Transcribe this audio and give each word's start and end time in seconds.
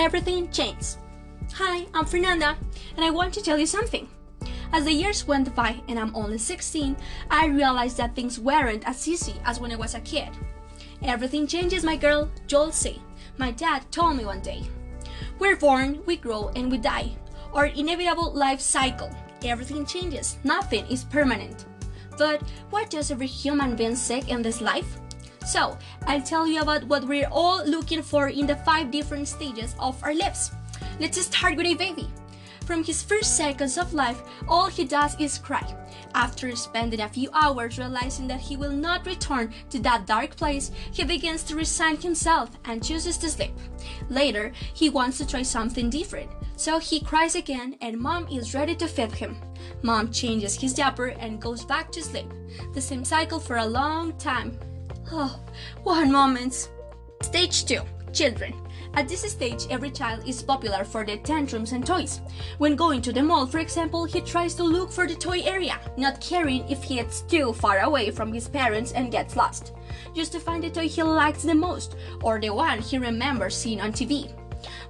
everything 0.00 0.50
changes. 0.50 0.96
Hi, 1.52 1.86
I'm 1.92 2.06
Fernanda, 2.06 2.56
and 2.96 3.04
I 3.04 3.10
want 3.10 3.34
to 3.34 3.42
tell 3.42 3.58
you 3.58 3.66
something. 3.66 4.08
As 4.72 4.84
the 4.84 4.92
years 4.92 5.28
went 5.28 5.54
by 5.54 5.78
and 5.88 5.98
I'm 5.98 6.16
only 6.16 6.38
16, 6.38 6.96
I 7.30 7.46
realized 7.48 7.98
that 7.98 8.16
things 8.16 8.40
weren't 8.40 8.88
as 8.88 9.06
easy 9.06 9.34
as 9.44 9.60
when 9.60 9.72
I 9.72 9.76
was 9.76 9.94
a 9.94 10.00
kid. 10.00 10.30
Everything 11.02 11.46
changes, 11.46 11.84
my 11.84 11.96
girl, 11.96 12.30
Joel 12.46 12.72
say. 12.72 12.96
My 13.36 13.50
dad 13.50 13.84
told 13.92 14.16
me 14.16 14.24
one 14.24 14.40
day. 14.40 14.62
We're 15.38 15.56
born, 15.56 16.00
we 16.06 16.16
grow, 16.16 16.50
and 16.56 16.70
we 16.70 16.78
die. 16.78 17.12
Our 17.52 17.66
inevitable 17.66 18.32
life 18.32 18.60
cycle. 18.60 19.10
Everything 19.44 19.84
changes, 19.84 20.38
nothing 20.44 20.86
is 20.86 21.04
permanent. 21.04 21.66
But 22.16 22.42
what 22.70 22.88
does 22.88 23.10
every 23.10 23.26
human 23.26 23.76
being 23.76 23.96
seek 23.96 24.30
in 24.30 24.40
this 24.40 24.62
life? 24.62 24.98
So, 25.50 25.76
I'll 26.06 26.22
tell 26.22 26.46
you 26.46 26.62
about 26.62 26.84
what 26.84 27.08
we're 27.08 27.26
all 27.26 27.66
looking 27.66 28.02
for 28.02 28.28
in 28.28 28.46
the 28.46 28.54
five 28.54 28.92
different 28.92 29.26
stages 29.26 29.74
of 29.80 30.00
our 30.04 30.14
lives. 30.14 30.52
Let's 31.00 31.20
start 31.20 31.56
with 31.56 31.66
a 31.66 31.74
baby. 31.74 32.08
From 32.66 32.84
his 32.84 33.02
first 33.02 33.36
seconds 33.36 33.76
of 33.76 33.92
life, 33.92 34.22
all 34.46 34.68
he 34.68 34.84
does 34.84 35.18
is 35.18 35.38
cry. 35.38 35.66
After 36.14 36.54
spending 36.54 37.00
a 37.00 37.08
few 37.08 37.30
hours 37.34 37.78
realizing 37.78 38.28
that 38.28 38.38
he 38.38 38.56
will 38.56 38.70
not 38.70 39.04
return 39.06 39.52
to 39.70 39.80
that 39.80 40.06
dark 40.06 40.36
place, 40.36 40.70
he 40.92 41.02
begins 41.02 41.42
to 41.42 41.56
resign 41.56 41.96
himself 41.96 42.50
and 42.66 42.80
chooses 42.80 43.18
to 43.18 43.28
sleep. 43.28 43.58
Later, 44.08 44.52
he 44.72 44.88
wants 44.88 45.18
to 45.18 45.26
try 45.26 45.42
something 45.42 45.90
different, 45.90 46.30
so 46.54 46.78
he 46.78 47.00
cries 47.00 47.34
again 47.34 47.74
and 47.80 47.98
mom 47.98 48.28
is 48.28 48.54
ready 48.54 48.76
to 48.76 48.86
feed 48.86 49.10
him. 49.10 49.36
Mom 49.82 50.12
changes 50.12 50.54
his 50.54 50.74
diaper 50.74 51.08
and 51.18 51.42
goes 51.42 51.64
back 51.64 51.90
to 51.90 52.04
sleep. 52.04 52.32
The 52.72 52.80
same 52.80 53.04
cycle 53.04 53.40
for 53.40 53.56
a 53.56 53.66
long 53.66 54.16
time. 54.16 54.56
Oh, 55.12 55.40
what 55.82 56.06
moments! 56.06 56.68
Stage 57.20 57.64
2 57.64 57.80
Children. 58.12 58.54
At 58.94 59.08
this 59.08 59.22
stage, 59.22 59.66
every 59.68 59.90
child 59.90 60.22
is 60.24 60.40
popular 60.40 60.84
for 60.84 61.04
their 61.04 61.16
tantrums 61.16 61.72
and 61.72 61.84
toys. 61.84 62.20
When 62.58 62.76
going 62.76 63.02
to 63.02 63.12
the 63.12 63.22
mall, 63.22 63.46
for 63.46 63.58
example, 63.58 64.04
he 64.04 64.20
tries 64.20 64.54
to 64.54 64.62
look 64.62 64.92
for 64.92 65.08
the 65.08 65.16
toy 65.16 65.40
area, 65.40 65.80
not 65.96 66.20
caring 66.20 66.68
if 66.68 66.84
he 66.84 66.96
gets 66.96 67.22
too 67.22 67.52
far 67.54 67.80
away 67.80 68.12
from 68.12 68.32
his 68.32 68.46
parents 68.46 68.92
and 68.92 69.10
gets 69.10 69.34
lost, 69.34 69.72
just 70.14 70.30
to 70.32 70.38
find 70.38 70.62
the 70.62 70.70
toy 70.70 70.86
he 70.86 71.02
likes 71.02 71.42
the 71.42 71.54
most 71.56 71.96
or 72.22 72.38
the 72.38 72.50
one 72.50 72.78
he 72.78 72.96
remembers 72.96 73.56
seeing 73.56 73.80
on 73.80 73.92
TV. 73.92 74.32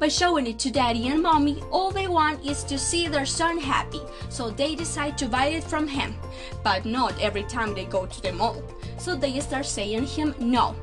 By 0.00 0.08
showing 0.08 0.48
it 0.48 0.58
to 0.60 0.70
daddy 0.70 1.08
and 1.08 1.22
mommy, 1.22 1.62
all 1.70 1.92
they 1.92 2.08
want 2.08 2.44
is 2.44 2.64
to 2.64 2.78
see 2.78 3.06
their 3.06 3.26
son 3.26 3.58
happy, 3.58 4.00
so 4.30 4.50
they 4.50 4.74
decide 4.74 5.16
to 5.18 5.28
buy 5.28 5.46
it 5.46 5.64
from 5.64 5.86
him. 5.86 6.16
But 6.64 6.84
not 6.84 7.20
every 7.20 7.44
time 7.44 7.72
they 7.72 7.84
go 7.84 8.06
to 8.06 8.22
the 8.22 8.32
mall. 8.32 8.62
So 8.98 9.14
they 9.14 9.38
start 9.40 9.66
saying 9.66 10.06
him 10.06 10.34
no. 10.38 10.74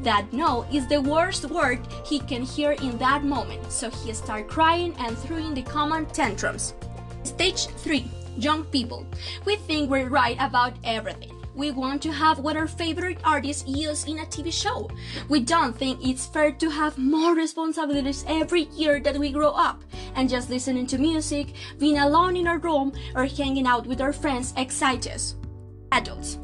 That 0.00 0.32
no 0.32 0.66
is 0.72 0.86
the 0.86 1.00
worst 1.00 1.44
word 1.50 1.80
he 2.04 2.18
can 2.18 2.42
hear 2.42 2.72
in 2.72 2.98
that 2.98 3.24
moment, 3.24 3.70
so 3.70 3.90
he 3.90 4.12
start 4.12 4.48
crying 4.48 4.94
and 4.98 5.16
throwing 5.18 5.54
the 5.54 5.62
common 5.62 6.06
tantrums. 6.06 6.74
Stage 7.22 7.66
3 7.66 8.04
Young 8.36 8.64
people. 8.64 9.06
We 9.44 9.56
think 9.56 9.90
we're 9.90 10.08
right 10.08 10.36
about 10.40 10.74
everything. 10.82 11.30
We 11.54 11.70
want 11.70 12.02
to 12.02 12.12
have 12.12 12.40
what 12.40 12.56
our 12.56 12.66
favorite 12.66 13.18
artists 13.22 13.64
use 13.68 14.04
in 14.04 14.18
a 14.18 14.26
TV 14.26 14.52
show. 14.52 14.90
We 15.28 15.38
don't 15.38 15.76
think 15.76 16.04
it's 16.04 16.26
fair 16.26 16.50
to 16.50 16.68
have 16.68 16.98
more 16.98 17.34
responsibilities 17.34 18.24
every 18.26 18.62
year 18.74 18.98
that 19.00 19.16
we 19.16 19.30
grow 19.30 19.50
up 19.50 19.84
and 20.16 20.28
just 20.28 20.50
listening 20.50 20.86
to 20.88 20.98
music, 20.98 21.54
being 21.78 21.98
alone 21.98 22.36
in 22.36 22.48
our 22.48 22.58
room, 22.58 22.92
or 23.14 23.26
hanging 23.26 23.68
out 23.68 23.86
with 23.86 24.00
our 24.00 24.12
friends 24.12 24.52
excites 24.56 25.06
us. 25.06 25.36
Adults. 25.92 26.38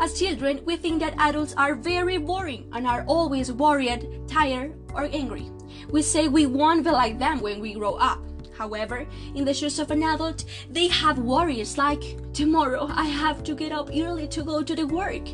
As 0.00 0.18
children, 0.18 0.62
we 0.64 0.78
think 0.78 1.00
that 1.00 1.14
adults 1.18 1.52
are 1.58 1.74
very 1.74 2.16
boring 2.16 2.70
and 2.72 2.86
are 2.86 3.04
always 3.06 3.52
worried, 3.52 4.08
tired, 4.26 4.72
or 4.94 5.04
angry. 5.12 5.50
We 5.90 6.00
say 6.00 6.26
we 6.26 6.46
won't 6.46 6.84
be 6.84 6.90
like 6.90 7.18
them 7.18 7.40
when 7.40 7.60
we 7.60 7.74
grow 7.74 7.96
up. 7.96 8.18
However, 8.56 9.06
in 9.34 9.44
the 9.44 9.52
shoes 9.52 9.78
of 9.78 9.90
an 9.90 10.02
adult, 10.02 10.44
they 10.70 10.88
have 10.88 11.18
worries 11.18 11.76
like 11.76 12.02
tomorrow 12.32 12.88
I 12.90 13.04
have 13.04 13.44
to 13.44 13.54
get 13.54 13.72
up 13.72 13.90
early 13.90 14.26
to 14.28 14.42
go 14.42 14.62
to 14.62 14.74
the 14.74 14.86
work. 14.86 15.28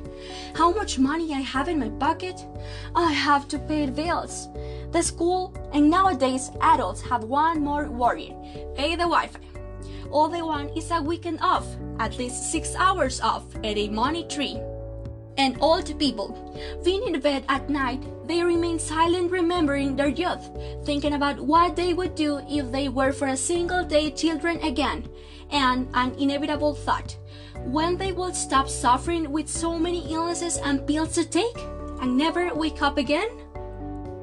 How 0.56 0.72
much 0.72 0.98
money 0.98 1.32
I 1.32 1.42
have 1.42 1.68
in 1.68 1.78
my 1.78 1.90
pocket? 2.00 2.44
I 2.96 3.12
have 3.12 3.46
to 3.48 3.60
pay 3.60 3.86
bills. 3.86 4.48
The 4.90 5.02
school 5.02 5.54
and 5.72 5.88
nowadays 5.88 6.50
adults 6.60 7.02
have 7.02 7.22
one 7.22 7.60
more 7.60 7.88
worry. 7.88 8.34
Pay 8.74 8.96
the 8.96 9.06
Wi-Fi. 9.06 9.55
All 10.10 10.28
they 10.28 10.42
want 10.42 10.76
is 10.76 10.90
a 10.90 11.00
weekend 11.02 11.40
off, 11.40 11.66
at 11.98 12.18
least 12.18 12.52
6 12.52 12.74
hours 12.76 13.20
off 13.20 13.44
and 13.56 13.78
a 13.78 13.88
money 13.88 14.24
tree 14.28 14.60
and 15.38 15.56
old 15.60 15.98
people. 15.98 16.32
Being 16.84 17.14
in 17.14 17.20
bed 17.20 17.44
at 17.48 17.68
night, 17.68 18.02
they 18.26 18.42
remain 18.42 18.78
silent, 18.78 19.30
remembering 19.30 19.96
their 19.96 20.08
youth, 20.08 20.50
thinking 20.84 21.14
about 21.14 21.40
what 21.40 21.76
they 21.76 21.92
would 21.94 22.14
do 22.14 22.40
if 22.48 22.72
they 22.72 22.88
were 22.88 23.12
for 23.12 23.28
a 23.28 23.36
single 23.36 23.84
day 23.84 24.10
children 24.10 24.58
again, 24.62 25.08
and 25.50 25.88
an 25.94 26.14
inevitable 26.14 26.74
thought 26.74 27.16
when 27.64 27.96
they 27.96 28.12
will 28.12 28.32
stop 28.32 28.68
suffering 28.68 29.30
with 29.32 29.48
so 29.48 29.78
many 29.78 30.12
illnesses 30.12 30.58
and 30.58 30.86
pills 30.86 31.14
to 31.14 31.24
take 31.24 31.58
and 32.00 32.16
never 32.16 32.54
wake 32.54 32.80
up 32.82 32.98
again? 32.98 33.28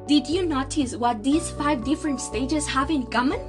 Did 0.07 0.27
you 0.27 0.45
notice 0.45 0.95
what 0.95 1.23
these 1.23 1.49
five 1.51 1.83
different 1.83 2.21
stages 2.21 2.67
have 2.67 2.89
in 2.89 3.05
common? 3.07 3.39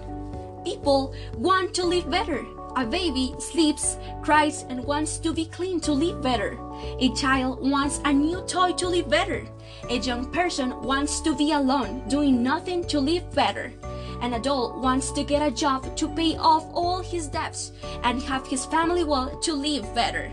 People 0.64 1.14
want 1.36 1.74
to 1.74 1.84
live 1.84 2.10
better 2.10 2.44
a 2.76 2.84
baby 2.84 3.34
sleeps, 3.38 3.96
cries, 4.22 4.64
and 4.68 4.84
wants 4.84 5.18
to 5.18 5.32
be 5.32 5.46
clean 5.46 5.80
to 5.80 5.92
live 5.92 6.20
better. 6.22 6.58
A 6.98 7.12
child 7.14 7.60
wants 7.60 8.00
a 8.04 8.12
new 8.12 8.42
toy 8.46 8.72
to 8.72 8.88
live 8.88 9.08
better. 9.08 9.46
A 9.90 9.98
young 9.98 10.30
person 10.30 10.82
wants 10.82 11.20
to 11.20 11.36
be 11.36 11.52
alone, 11.52 12.02
doing 12.08 12.42
nothing 12.42 12.84
to 12.88 13.00
live 13.00 13.32
better. 13.34 13.72
An 14.20 14.34
adult 14.34 14.78
wants 14.78 15.10
to 15.12 15.24
get 15.24 15.46
a 15.46 15.50
job 15.50 15.96
to 15.96 16.08
pay 16.08 16.36
off 16.36 16.66
all 16.72 17.00
his 17.00 17.28
debts 17.28 17.72
and 18.02 18.22
have 18.22 18.46
his 18.46 18.64
family 18.66 19.04
well 19.04 19.38
to 19.40 19.52
live 19.52 19.94
better. 19.94 20.30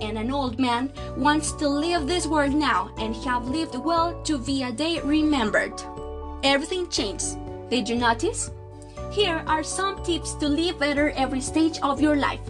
And 0.00 0.16
an 0.18 0.30
old 0.30 0.58
man 0.58 0.92
wants 1.16 1.52
to 1.52 1.68
leave 1.68 2.06
this 2.06 2.26
world 2.26 2.54
now 2.54 2.90
and 2.98 3.16
have 3.24 3.48
lived 3.48 3.74
well 3.76 4.22
to 4.24 4.38
be 4.38 4.62
a 4.62 4.72
day 4.72 5.00
remembered. 5.00 5.74
Everything 6.44 6.88
changes. 6.88 7.36
Did 7.68 7.88
you 7.88 7.96
notice? 7.96 8.50
Here 9.10 9.42
are 9.46 9.62
some 9.62 10.02
tips 10.04 10.34
to 10.34 10.48
live 10.48 10.78
better 10.78 11.10
every 11.10 11.40
stage 11.40 11.78
of 11.82 12.00
your 12.00 12.16
life. 12.16 12.40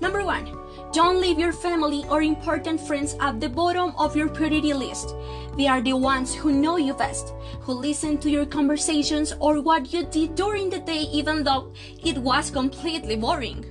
Number 0.00 0.24
one, 0.24 0.46
don't 0.92 1.20
leave 1.20 1.40
your 1.40 1.52
family 1.52 2.04
or 2.08 2.22
important 2.22 2.80
friends 2.80 3.16
at 3.20 3.40
the 3.40 3.48
bottom 3.48 3.92
of 3.98 4.14
your 4.14 4.28
priority 4.28 4.72
list. 4.72 5.12
They 5.56 5.66
are 5.66 5.80
the 5.80 5.94
ones 5.94 6.32
who 6.32 6.52
know 6.52 6.76
you 6.76 6.94
best, 6.94 7.34
who 7.62 7.72
listen 7.72 8.18
to 8.18 8.30
your 8.30 8.46
conversations 8.46 9.34
or 9.40 9.60
what 9.60 9.92
you 9.92 10.04
did 10.04 10.36
during 10.36 10.70
the 10.70 10.78
day, 10.78 11.02
even 11.10 11.42
though 11.42 11.72
it 12.04 12.16
was 12.18 12.48
completely 12.48 13.16
boring. 13.16 13.64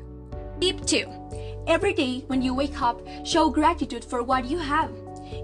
Tip 0.60 0.86
2. 0.86 1.06
Every 1.68 1.94
day 1.94 2.26
when 2.28 2.42
you 2.42 2.54
wake 2.54 2.82
up, 2.82 3.00
show 3.26 3.50
gratitude 3.50 4.04
for 4.04 4.22
what 4.22 4.46
you 4.46 4.58
have. 4.58 4.92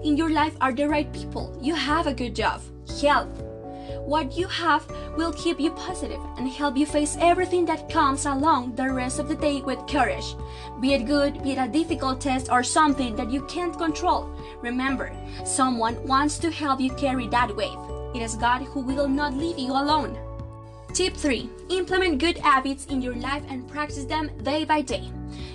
In 0.04 0.18
your 0.18 0.30
life 0.30 0.54
are 0.60 0.72
the 0.72 0.86
right 0.86 1.10
people, 1.14 1.56
you 1.62 1.74
have 1.74 2.06
a 2.06 2.14
good 2.14 2.36
job, 2.36 2.60
health, 3.00 3.32
what 4.10 4.36
you 4.36 4.48
have 4.48 4.84
will 5.16 5.32
keep 5.34 5.60
you 5.60 5.70
positive 5.70 6.20
and 6.36 6.48
help 6.48 6.76
you 6.76 6.84
face 6.84 7.16
everything 7.20 7.64
that 7.64 7.88
comes 7.88 8.26
along 8.26 8.74
the 8.74 8.92
rest 8.92 9.20
of 9.20 9.28
the 9.28 9.36
day 9.36 9.60
with 9.60 9.86
courage. 9.86 10.34
Be 10.80 10.94
it 10.94 11.06
good, 11.06 11.40
be 11.44 11.52
it 11.52 11.58
a 11.58 11.68
difficult 11.68 12.20
test 12.20 12.50
or 12.50 12.64
something 12.64 13.14
that 13.14 13.30
you 13.30 13.42
can't 13.42 13.78
control. 13.78 14.28
Remember, 14.62 15.12
someone 15.44 15.94
wants 16.08 16.38
to 16.38 16.50
help 16.50 16.80
you 16.80 16.90
carry 16.94 17.28
that 17.28 17.54
wave. 17.54 17.78
It 18.12 18.20
is 18.20 18.34
God 18.34 18.62
who 18.62 18.80
will 18.80 19.06
not 19.06 19.34
leave 19.34 19.60
you 19.60 19.70
alone. 19.70 20.18
Tip 20.92 21.16
3 21.16 21.48
Implement 21.68 22.18
good 22.18 22.38
habits 22.38 22.86
in 22.86 23.00
your 23.00 23.14
life 23.14 23.44
and 23.48 23.68
practice 23.68 24.06
them 24.06 24.28
day 24.42 24.64
by 24.64 24.80
day. 24.80 25.08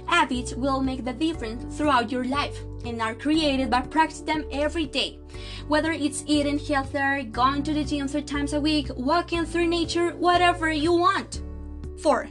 Habits 0.05 0.53
will 0.53 0.79
make 0.79 1.03
the 1.03 1.11
difference 1.11 1.77
throughout 1.77 2.09
your 2.09 2.23
life 2.23 2.57
and 2.87 3.01
are 3.01 3.15
created 3.15 3.69
by 3.69 3.81
practicing 3.81 4.25
them 4.25 4.45
every 4.51 4.85
day. 4.85 5.19
Whether 5.67 5.91
it's 5.91 6.23
eating 6.27 6.59
healthier, 6.59 7.23
going 7.23 7.63
to 7.63 7.73
the 7.73 7.83
gym 7.83 8.07
three 8.07 8.23
times 8.23 8.53
a 8.53 8.59
week, 8.59 8.89
walking 8.95 9.45
through 9.45 9.67
nature, 9.67 10.11
whatever 10.11 10.71
you 10.71 10.93
want. 10.93 11.41
4. 12.01 12.29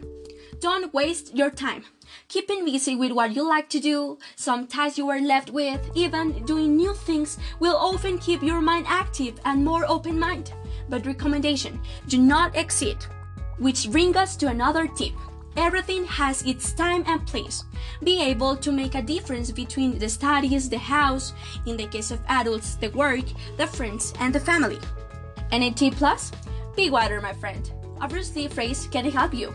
Don't 0.60 0.94
waste 0.94 1.34
your 1.34 1.50
time. 1.50 1.84
Keeping 2.28 2.64
busy 2.64 2.96
with 2.96 3.12
what 3.12 3.34
you 3.34 3.46
like 3.46 3.68
to 3.70 3.80
do, 3.80 4.18
some 4.36 4.66
tasks 4.66 4.98
you 4.98 5.08
are 5.10 5.20
left 5.20 5.50
with, 5.50 5.80
even 5.94 6.44
doing 6.44 6.76
new 6.76 6.94
things 6.94 7.38
will 7.60 7.76
often 7.76 8.18
keep 8.18 8.42
your 8.42 8.60
mind 8.60 8.86
active 8.88 9.38
and 9.44 9.64
more 9.64 9.84
open 9.88 10.18
minded. 10.18 10.54
But 10.88 11.06
recommendation, 11.06 11.80
do 12.08 12.18
not 12.18 12.56
exceed. 12.56 12.96
Which 13.58 13.90
brings 13.90 14.16
us 14.16 14.36
to 14.36 14.48
another 14.48 14.86
tip. 14.86 15.12
Everything 15.56 16.04
has 16.04 16.42
its 16.42 16.72
time 16.72 17.04
and 17.06 17.26
place. 17.26 17.64
Be 18.02 18.20
able 18.22 18.56
to 18.56 18.72
make 18.72 18.94
a 18.94 19.02
difference 19.02 19.50
between 19.50 19.98
the 19.98 20.08
studies, 20.08 20.68
the 20.68 20.78
house, 20.78 21.32
in 21.66 21.76
the 21.76 21.86
case 21.86 22.10
of 22.10 22.20
adults, 22.26 22.74
the 22.74 22.88
work, 22.88 23.24
the 23.56 23.66
friends, 23.66 24.12
and 24.20 24.34
the 24.34 24.40
family. 24.40 24.78
And 25.52 25.62
a 25.62 25.70
tip 25.70 25.94
plus? 25.94 26.32
Be 26.76 26.90
water, 26.90 27.20
my 27.20 27.32
friend. 27.32 27.70
Obviously, 28.00 28.48
phrase 28.48 28.88
can 28.90 29.08
help 29.10 29.32
you. 29.32 29.54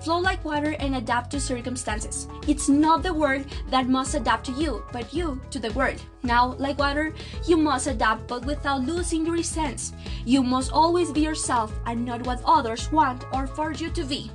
Flow 0.00 0.18
like 0.18 0.44
water 0.44 0.76
and 0.78 0.96
adapt 0.96 1.32
to 1.32 1.40
circumstances. 1.40 2.28
It's 2.46 2.68
not 2.68 3.02
the 3.02 3.12
world 3.12 3.44
that 3.68 3.88
must 3.88 4.14
adapt 4.14 4.46
to 4.46 4.52
you, 4.52 4.84
but 4.92 5.12
you 5.12 5.40
to 5.50 5.58
the 5.58 5.72
world. 5.72 6.00
Now, 6.22 6.54
like 6.58 6.78
water, 6.78 7.12
you 7.46 7.56
must 7.56 7.88
adapt 7.88 8.28
but 8.28 8.46
without 8.46 8.82
losing 8.82 9.26
your 9.26 9.36
essence. 9.36 9.92
You 10.24 10.42
must 10.42 10.72
always 10.72 11.10
be 11.10 11.20
yourself 11.20 11.72
and 11.84 12.04
not 12.04 12.24
what 12.24 12.40
others 12.46 12.90
want 12.92 13.24
or 13.32 13.46
force 13.46 13.80
you 13.80 13.90
to 13.90 14.04
be. 14.04 14.30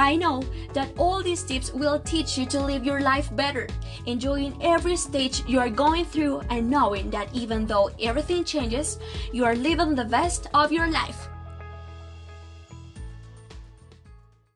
I 0.00 0.16
know 0.16 0.42
that 0.72 0.96
all 0.96 1.22
these 1.22 1.42
tips 1.42 1.74
will 1.74 2.00
teach 2.00 2.38
you 2.38 2.46
to 2.46 2.60
live 2.64 2.86
your 2.86 3.02
life 3.02 3.28
better, 3.36 3.68
enjoying 4.06 4.56
every 4.62 4.96
stage 4.96 5.44
you 5.46 5.60
are 5.60 5.68
going 5.68 6.06
through 6.06 6.40
and 6.48 6.70
knowing 6.70 7.10
that 7.10 7.28
even 7.34 7.66
though 7.66 7.90
everything 8.00 8.42
changes, 8.42 8.98
you 9.30 9.44
are 9.44 9.54
living 9.54 9.94
the 9.94 10.06
best 10.06 10.48
of 10.54 10.72
your 10.72 10.88
life. 10.88 11.29